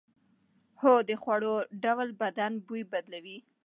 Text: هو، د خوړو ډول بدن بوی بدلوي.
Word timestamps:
هو، 0.81 0.93
د 1.09 1.11
خوړو 1.21 1.53
ډول 1.83 2.09
بدن 2.21 2.51
بوی 2.65 2.83
بدلوي. 2.91 3.37